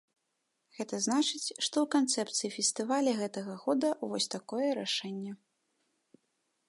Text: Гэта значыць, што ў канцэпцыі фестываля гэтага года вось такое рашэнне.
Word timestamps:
Гэта 0.77 0.97
значыць, 1.05 1.53
што 1.65 1.75
ў 1.81 1.83
канцэпцыі 1.95 2.51
фестываля 2.57 3.11
гэтага 3.21 3.53
года 3.67 3.89
вось 4.15 4.29
такое 4.37 4.69
рашэнне. 4.81 5.31